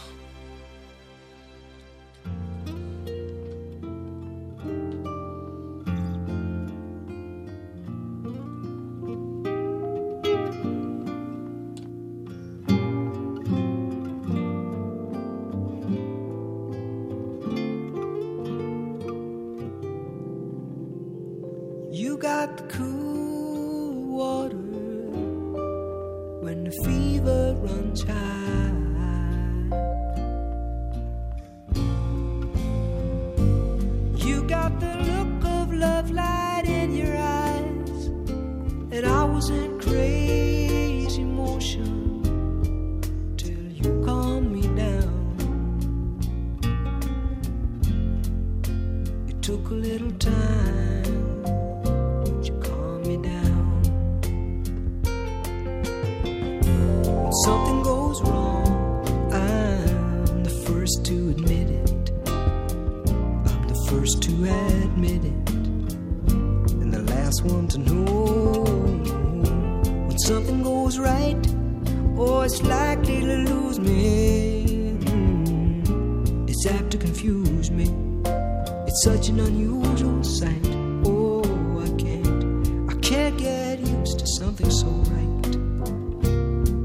unusual 80.03 80.23
sight. 80.23 80.75
Oh, 81.05 81.41
I 81.81 81.87
can't, 81.97 82.91
I 82.91 82.95
can't 83.01 83.37
get 83.37 83.79
used 83.79 84.19
to 84.19 84.27
something 84.27 84.69
so 84.69 84.87
right. 84.87 85.45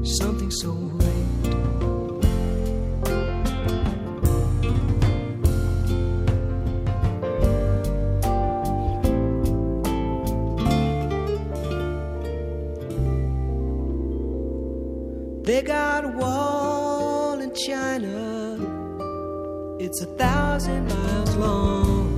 Something 0.05 0.51
so 0.51 0.71
right. 0.71 1.15
They 15.43 15.61
got 15.63 16.05
a 16.05 16.09
wall 16.09 17.39
in 17.39 17.53
China. 17.55 18.57
It's 19.79 20.01
a 20.01 20.05
thousand 20.05 20.87
miles 20.87 21.35
long. 21.37 22.08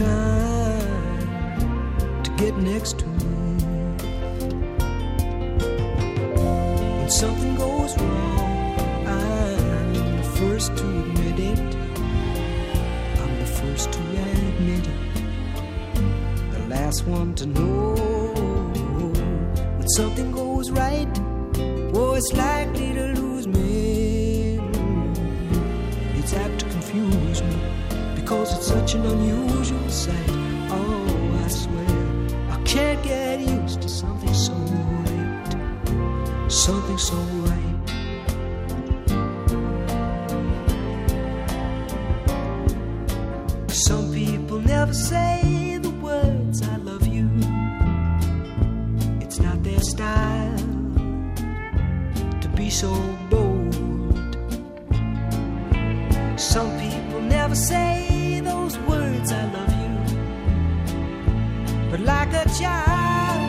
Time 0.00 1.20
to 2.22 2.30
get 2.38 2.56
next 2.56 2.98
to 3.00 3.06
me. 3.06 3.18
When 6.98 7.10
something 7.10 7.54
goes 7.56 7.92
wrong, 7.98 9.06
I'm 9.06 10.16
the 10.16 10.28
first 10.38 10.68
to 10.78 10.86
admit 11.02 11.38
it. 11.52 11.58
I'm 13.20 13.32
the 13.44 13.50
first 13.60 13.92
to 13.92 14.00
admit 14.00 14.84
it. 14.94 15.00
The 16.54 16.62
last 16.74 17.06
one 17.06 17.34
to 17.34 17.44
know 17.46 17.94
when 19.76 19.88
something 20.00 20.32
goes 20.32 20.70
right. 20.70 21.12
Oh, 21.92 22.14
it's 22.14 22.32
likely 22.32 22.94
to 22.94 23.06
lose 23.20 23.46
me. 23.46 23.89
Such 28.70 28.94
an 28.94 29.04
unusual 29.04 29.88
sight. 29.90 30.30
Oh, 30.70 31.42
I 31.44 31.48
swear 31.48 31.92
I 32.54 32.56
can't 32.64 33.02
get 33.02 33.40
used 33.40 33.82
to 33.82 33.88
something 33.88 34.32
so 34.32 34.52
right, 35.06 35.52
something 36.48 36.98
so 36.98 37.16
right. 37.48 37.76
Some 43.86 44.12
people 44.14 44.60
never 44.60 44.94
say 44.94 45.78
the 45.82 45.90
words 46.08 46.62
I 46.62 46.76
love 46.76 47.08
you. 47.08 47.28
It's 49.20 49.40
not 49.40 49.64
their 49.64 49.80
style 49.80 50.58
to 52.42 52.48
be 52.54 52.70
so 52.70 52.92
bold. 53.30 54.14
Some 56.38 56.70
people 56.78 57.20
never 57.20 57.56
say 57.56 58.09
Like 62.02 62.32
a 62.32 62.44
child, 62.58 63.40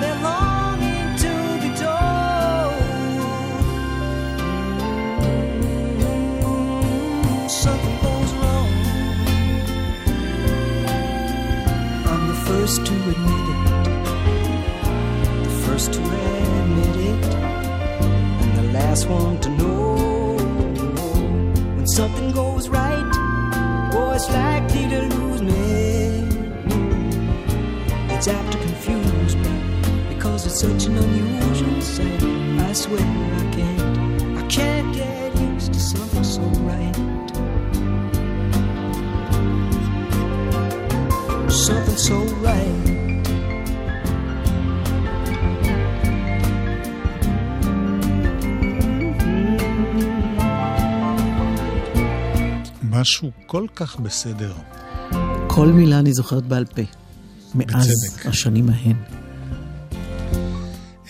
they're 0.00 0.20
longing 0.20 1.16
to 1.22 1.32
be 1.62 1.70
told. 1.78 2.74
Something 7.48 7.96
goes 8.02 8.32
wrong. 8.34 8.68
I'm 12.10 12.24
the 12.26 12.34
first 12.48 12.84
to 12.84 12.92
admit 13.12 13.46
it. 13.54 13.60
The 15.44 15.50
first 15.64 15.92
to 15.92 16.00
admit 16.00 16.96
it. 17.10 17.24
And 18.42 18.52
the 18.58 18.66
last 18.72 19.06
one 19.08 19.38
to 19.38 19.48
know 19.50 20.36
when 21.76 21.86
something 21.86 22.32
goes 22.32 22.68
right. 22.68 23.08
Oh, 23.94 24.12
it's 24.16 24.28
likely 24.30 24.88
to 24.88 25.00
lose 25.16 25.42
me. 25.42 25.63
It's 28.26 28.32
apt 28.32 28.52
to 28.52 28.58
confuse 28.58 29.36
me 29.36 29.54
because 30.08 30.46
it's 30.46 30.58
such 30.58 30.86
an 30.86 30.96
unusual 30.96 31.82
sight. 31.82 32.22
I 32.68 32.72
swear 32.72 32.98
I 33.00 33.44
can't, 33.52 34.38
I 34.38 34.42
can't 34.48 34.94
get 34.94 35.36
used 35.38 35.74
to 35.74 35.78
something 35.78 36.24
so 36.24 36.40
right. 36.64 36.96
Something 41.50 41.98
so 41.98 42.16
right. 42.40 42.90
משהו 52.90 53.30
כל 53.46 53.66
כך 53.74 54.00
בסדר. 54.00 54.52
כל 55.46 55.66
מילה 55.66 55.98
אני 55.98 56.12
זוכרת 56.12 56.44
בעל 56.44 56.64
פה. 56.64 57.03
מאז 57.54 57.88
בצדק. 57.88 58.26
השנים 58.26 58.68
ההן. 58.68 58.96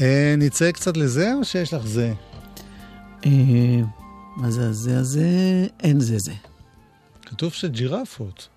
אה, 0.00 0.35
נצא 0.38 0.72
קצת 0.72 0.96
לזה, 0.96 1.35
או 1.35 1.44
שיש 1.44 1.74
לך 1.74 1.87
זה? 1.87 2.12
אה, 3.26 3.30
מה 4.37 4.50
זה 4.50 4.68
הזה 4.68 4.98
הזה? 4.98 5.28
אין 5.80 6.00
זה 6.00 6.16
זה. 6.18 6.33
כתוב 7.26 7.52
שג'ירפות. 7.52 8.48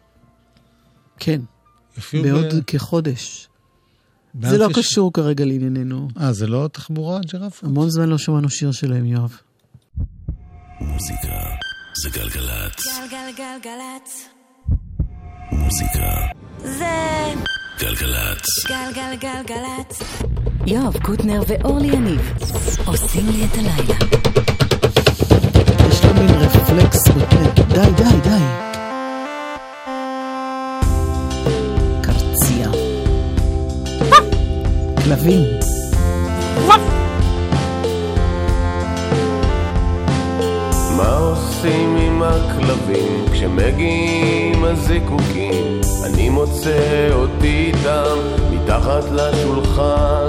כן, 1.20 1.42
יופיעו 1.98 2.24
בעוד 2.24 2.46
ב- 2.56 2.62
כחודש. 2.68 3.48
זה 4.42 4.58
לא 4.58 4.68
באנטיש- 4.68 4.78
קשור 4.80 5.14
כרגע 5.14 5.46
לענייננו. 5.46 6.08
אה, 6.22 6.34
זה 6.34 6.48
לא 6.48 6.70
תחבורה 6.72 7.20
ג'ירפות? 7.20 7.64
המון 7.70 7.90
זמן 7.90 8.10
לא 8.10 8.18
שמענו 8.18 8.50
שיר 8.50 8.72
שלהם, 8.72 9.06
יואב. 9.06 9.38
מוזיקה 10.82 11.34
זה 12.04 12.10
גלגלצ. 12.10 12.86
גלגלגלגלצ. 13.12 14.28
מוזיקה 15.52 16.16
זה 16.64 16.86
גלגלצ. 17.80 18.66
גלגלגלגלצ. 18.68 20.02
יואב 20.66 20.98
קוטנר 21.02 21.42
ואורלי 21.48 21.88
יניב 21.88 22.34
עושים 22.86 23.26
לי 23.30 23.46
את 23.46 23.54
הלילה. 23.54 23.96
יש 25.90 26.06
לו 26.06 26.14
מין 26.14 26.30
רפלקס 26.30 27.08
בפה. 27.08 27.64
די, 27.68 27.92
די, 27.96 28.04
די. 28.24 28.44
קרצייה. 32.02 32.70
כלבים. 35.04 35.44
מה 40.98 41.18
עושים 41.18 42.07
עם 42.18 42.24
הכלבים 42.24 43.26
כשמגיעים 43.32 44.64
הזיקוקים? 44.64 45.82
אני 46.06 46.30
מוצא 46.30 47.10
אותי 47.12 47.72
איתם 47.74 48.18
מתחת 48.52 49.04
לשולחן 49.12 50.28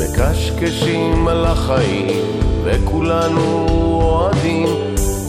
מקשקשים 0.00 1.28
על 1.28 1.44
החיים 1.44 2.20
וכולנו 2.64 3.66
אוהדים 4.02 4.66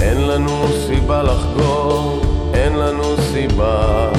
אין 0.02 0.28
לנו 0.28 0.68
סיבה 0.88 1.24
לחגוג, 1.24 2.26
אין 2.54 2.74
לנו 2.74 3.04
סיבה 3.34 4.10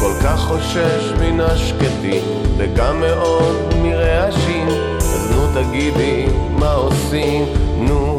כל 0.00 0.12
כך 0.24 0.40
חושש 0.40 1.12
מן 1.20 1.40
השקטים, 1.40 2.22
וגם 2.56 3.00
מאוד 3.00 3.56
מרעשים. 3.82 4.68
אז 4.98 5.30
נו 5.30 5.62
תגידי, 5.62 6.26
מה 6.58 6.72
עושים? 6.72 7.44
נו, 7.78 8.11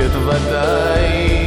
צודקת 0.00 0.16
ודאי. 0.16 1.40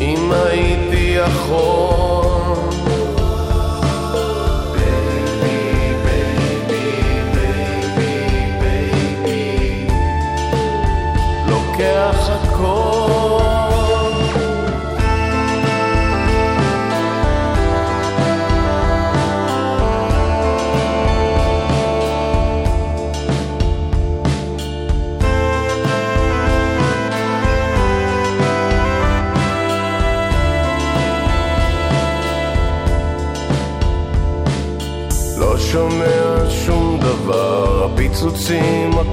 אם 0.00 0.32
הייתי 0.32 1.16
יכול 1.26 1.73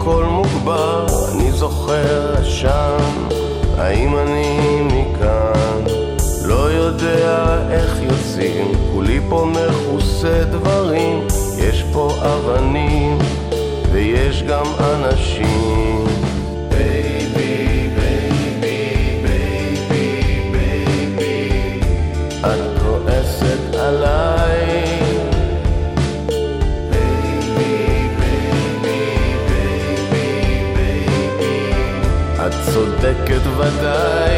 הכל 0.01 0.23
מוגבר, 0.23 1.05
אני 1.31 1.51
זוכר 1.51 2.43
שם, 2.43 2.97
האם 3.77 4.17
אני 4.17 4.81
מכאן? 4.81 5.83
לא 6.45 6.71
יודע 6.71 7.57
איך 7.71 7.97
יוצאים, 8.01 8.71
כולי 8.93 9.19
פה 9.29 9.45
מכוסה 9.51 10.43
דברים, 10.43 11.27
יש 11.57 11.83
פה 11.93 12.13
אבנים 12.21 13.17
ויש 13.91 14.43
גם 14.43 14.65
אנשים. 14.79 15.50
but 33.61 33.85
I 33.85 34.30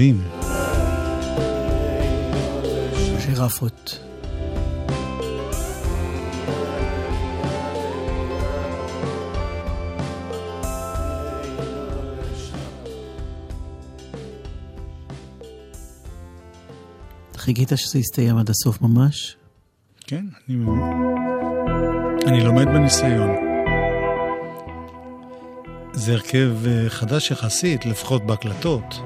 הכלבים. 0.00 0.20
ג'ירפות. 3.26 3.98
חיכית 17.36 17.68
שזה 17.76 17.98
יסתיים 17.98 18.36
עד 18.36 18.50
הסוף 18.50 18.82
ממש? 18.82 19.36
כן, 20.06 20.24
אני, 20.48 20.56
אני 22.26 22.44
לומד 22.44 22.66
בניסיון. 22.66 23.49
זה 26.10 26.14
הרכב 26.14 26.50
אה, 26.66 26.90
חדש 26.90 27.30
יחסית, 27.30 27.86
לפחות 27.86 28.26
בהקלטות. 28.26 29.00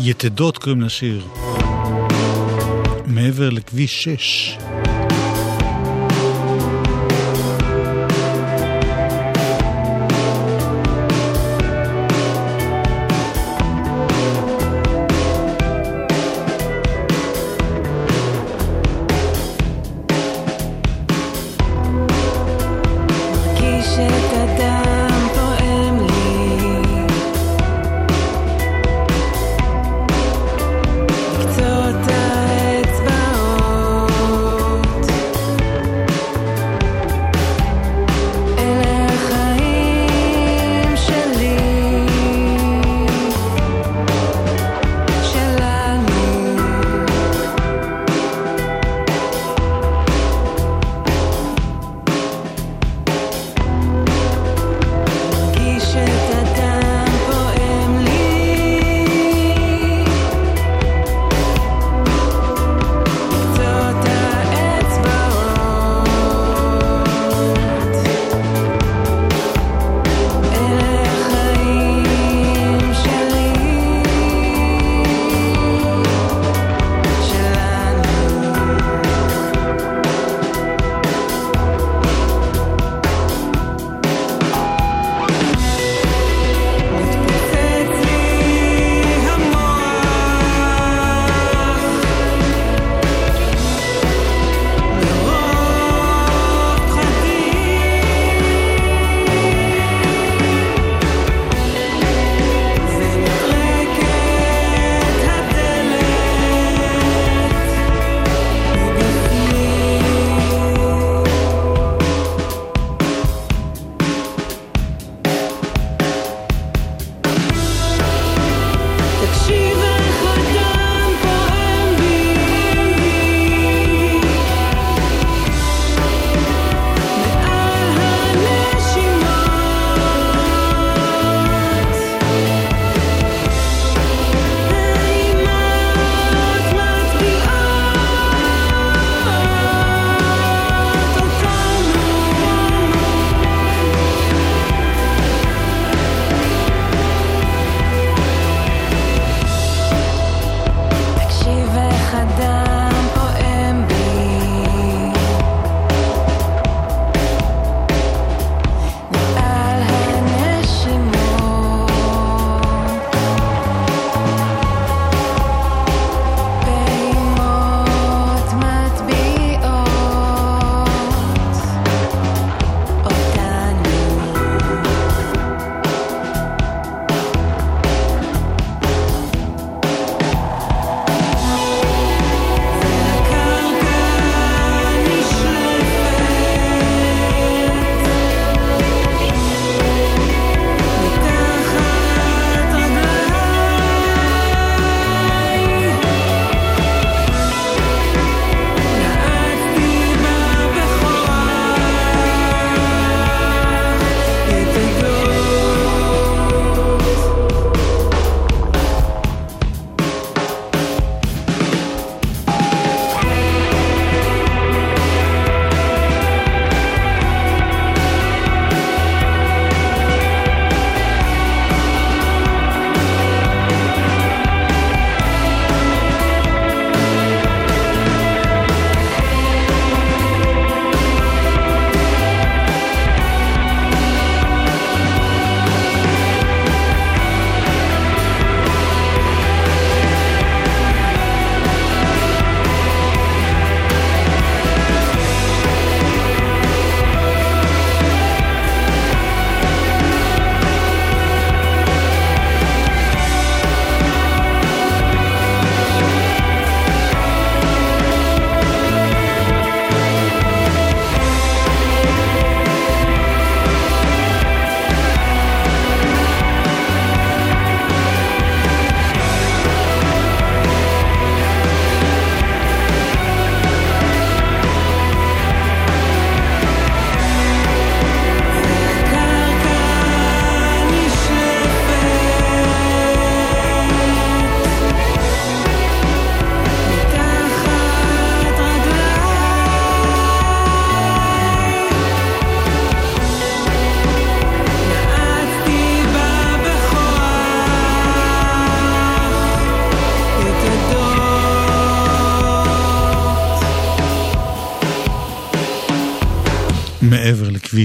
יתדות 0.00 0.58
קוראים 0.58 0.80
לשיר. 0.80 1.26
מעבר 3.06 3.50
לכביש 3.50 4.04
6. 4.04 4.58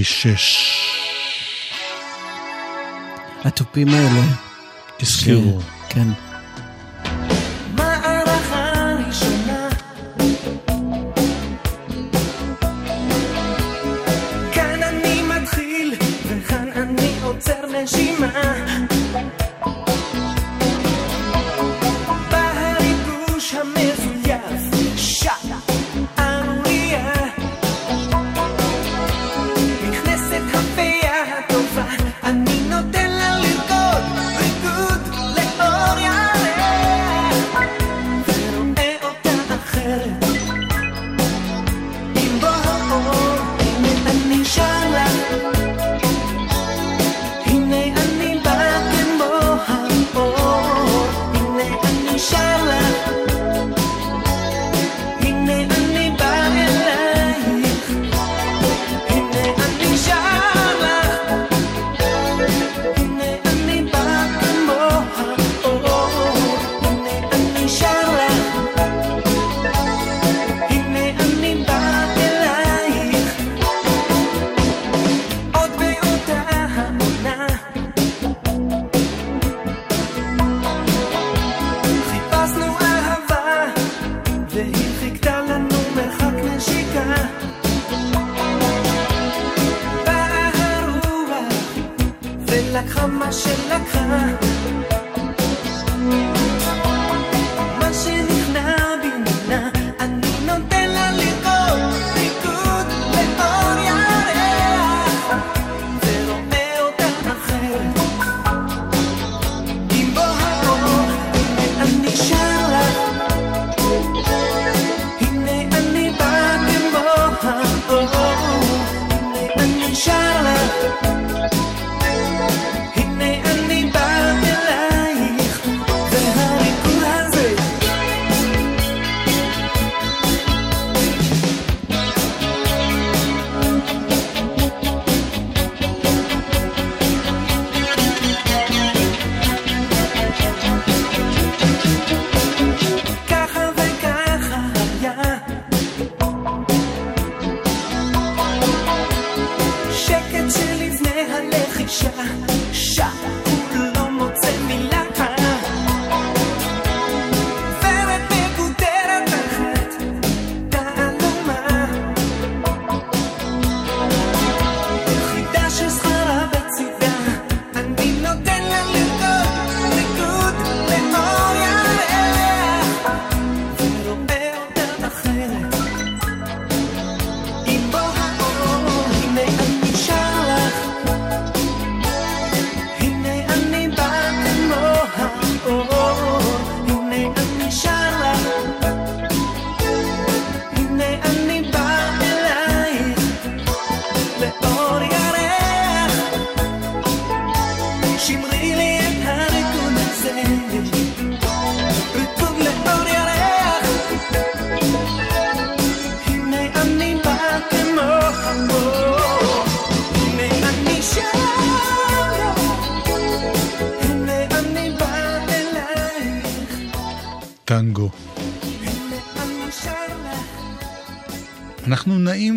כביש 0.00 0.22
6. 0.22 0.90
התופים 3.44 3.88
האלה. 3.88 4.22
תזכרו. 4.98 5.58
כן. 5.88 6.02
כן. 6.14 6.29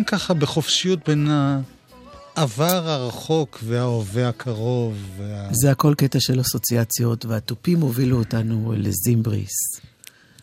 ככה 0.04 0.34
בחופשיות 0.34 1.08
בין 1.08 1.28
העבר 2.36 2.90
הרחוק 2.90 3.60
וההווה 3.64 4.28
הקרוב. 4.28 4.94
וה... 5.16 5.48
זה 5.52 5.70
הכל 5.70 5.94
קטע 5.96 6.20
של 6.20 6.40
אסוציאציות, 6.40 7.24
והתופים 7.24 7.80
הובילו 7.80 8.18
אותנו 8.18 8.74
לזימבריס. 8.76 9.80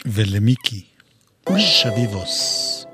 ולמיקי 0.05 0.81
שביבוס. 1.57 2.85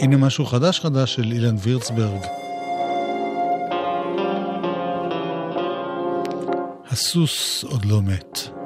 הנה 0.00 0.16
משהו 0.16 0.46
חדש 0.46 0.80
חדש 0.80 1.14
של 1.14 1.32
אילן 1.32 1.56
וירצברג. 1.62 2.20
הסוס 6.90 7.64
עוד 7.64 7.84
לא 7.84 8.02
מת. 8.02 8.61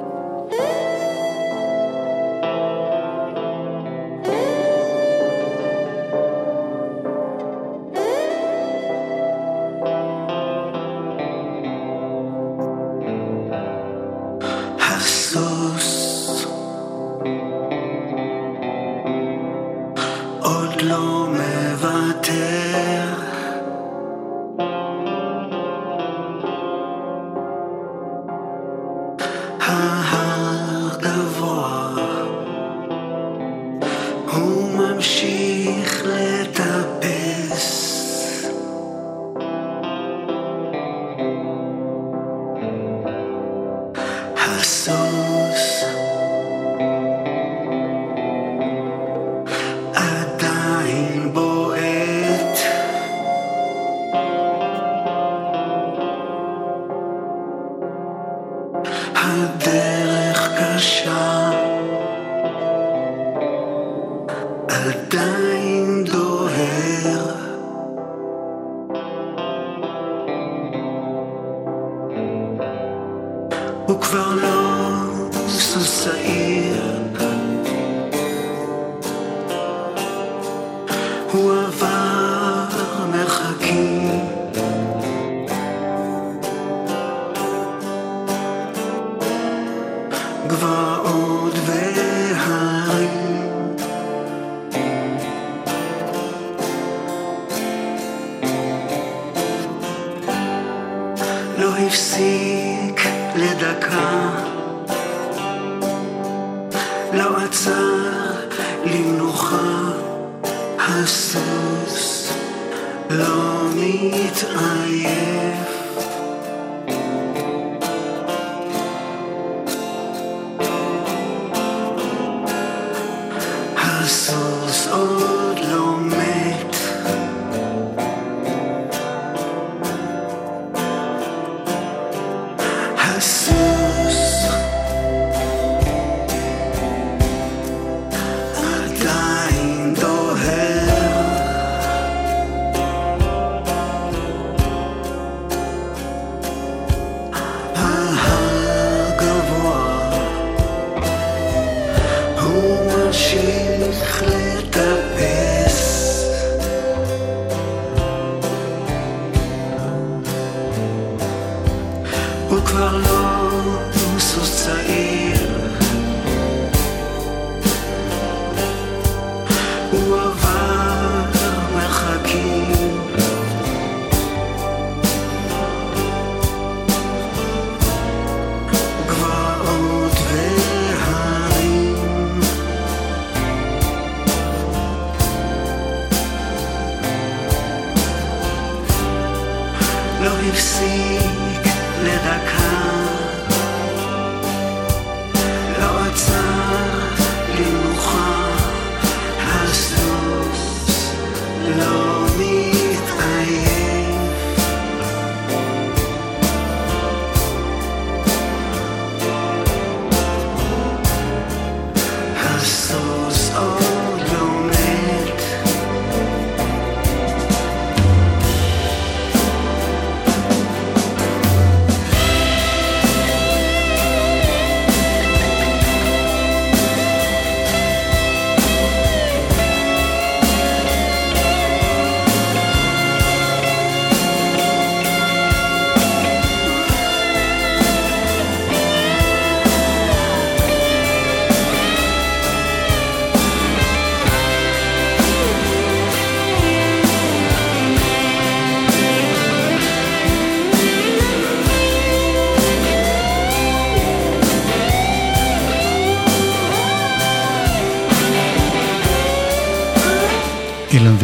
הפסיק 190.45 191.61
לדקה, 192.03 192.81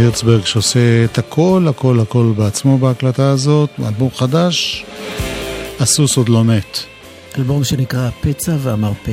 אילן 0.02 0.10
וירצברג 0.10 0.44
שעושה 0.44 1.04
את 1.04 1.18
הכל, 1.18 1.66
הכל, 1.70 2.00
הכל 2.00 2.32
בעצמו 2.36 2.78
בהקלטה 2.78 3.30
הזאת, 3.30 3.70
אלבום 3.86 4.10
חדש, 4.14 4.84
הסוס 5.80 6.16
עוד 6.16 6.28
לא 6.28 6.44
מת. 6.44 6.78
אלבום 7.38 7.64
שנקרא 7.64 8.08
הפצע 8.08 8.56
והמרפא. 8.58 9.12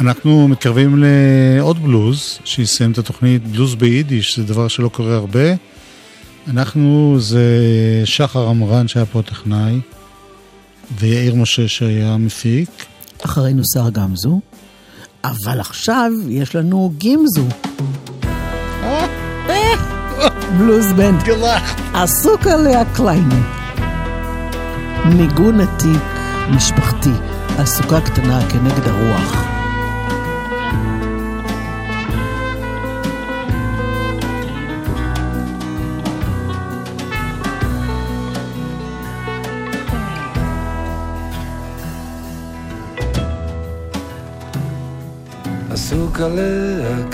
אנחנו 0.00 0.48
מתקרבים 0.48 1.04
לעוד 1.04 1.82
בלוז, 1.82 2.38
שיסיים 2.44 2.92
את 2.92 2.98
התוכנית 2.98 3.46
בלוז 3.46 3.74
ביידיש, 3.74 4.38
זה 4.38 4.44
דבר 4.44 4.68
שלא 4.68 4.88
קורה 4.88 5.14
הרבה. 5.14 5.54
אנחנו, 6.48 7.16
זה 7.18 7.46
שחר 8.04 8.48
עמרן 8.48 8.88
שהיה 8.88 9.06
פה 9.06 9.22
טכנאי, 9.22 9.80
ויאיר 10.98 11.34
משה 11.34 11.68
שהיה 11.68 12.16
מפיק. 12.16 12.70
אחרינו 13.24 13.62
שר 13.74 13.90
גמזו, 13.90 14.40
אבל 15.24 15.60
עכשיו 15.60 16.10
יש 16.28 16.56
לנו 16.56 16.92
גימזו. 16.98 17.48
בלוז 20.58 20.92
בנד. 20.92 21.22
עסוק 21.94 22.46
עליה 22.46 22.84
קליינה. 22.84 23.34
ניגון 25.04 25.60
עתיק, 25.60 26.02
משפחתי, 26.50 27.12
עסוקה 27.58 28.00
קטנה 28.00 28.40
כנגד 28.48 28.88
הרוח. 28.88 29.44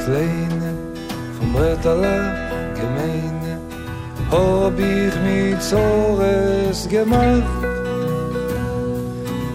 Kleine 0.05 0.71
vom 1.37 1.49
Brettaler 1.55 2.23
gemeine 2.33 2.44
Hab 4.31 4.79
ich 4.79 5.15
mit 5.23 5.63
Zores 5.63 6.89
gemacht. 6.89 7.43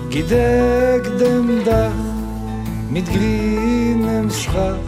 Gedeckt 0.09 1.19
dem 1.19 1.63
Dach 1.65 1.91
mit 2.89 3.05
grünem 3.05 4.29
Schach. 4.29 4.87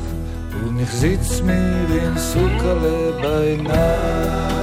Und 0.66 0.80
ich 0.80 0.90
sitz 0.90 1.42
mir 1.42 1.88
in 2.06 2.18
Zuckerle 2.18 3.14
bei 3.22 3.62
Nacht 3.62 4.61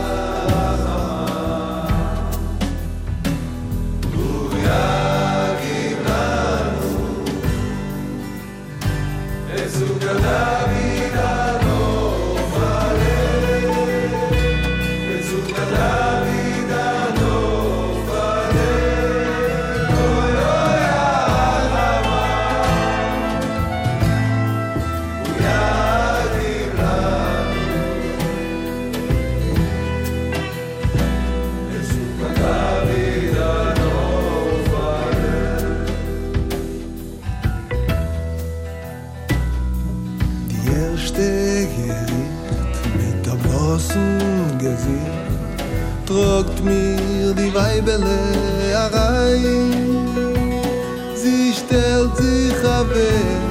sie 51.18 51.52
stellt 51.52 52.16
sich 52.16 52.54
weg 52.94 53.48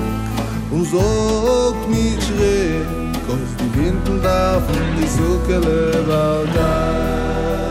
und 0.72 0.86
sagt 0.86 1.90
mit 1.90 2.22
schreck, 2.24 2.88
auf 3.28 3.52
die 3.60 3.80
Winden 3.80 4.22
darf 4.22 4.64
und 4.70 4.98
die 4.98 5.08
Sukkele 5.08 6.08
war 6.08 6.44
da. 6.56 7.67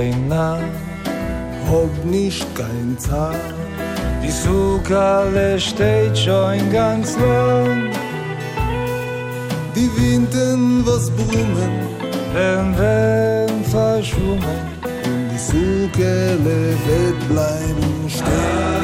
Nicht 0.00 0.12
kein 0.12 0.28
Narr, 0.28 0.60
Hab 1.70 2.04
nicht 2.04 2.46
kein 2.54 2.96
Zahn, 2.98 3.36
die 4.22 4.30
Sukale 4.30 5.60
steht 5.60 6.16
schon 6.16 6.72
ganz 6.72 7.16
lang. 7.16 7.90
die 9.74 9.90
Winden 9.96 10.84
was 10.86 11.10
brummen 11.10 11.86
Wenn 12.34 12.78
wenn 12.78 13.64
verschwommen, 13.64 14.60
und 14.82 15.30
die 15.32 15.38
Suckele 15.38 16.76
wird 16.86 17.28
bleiben 17.28 18.08
stehen. 18.08 18.79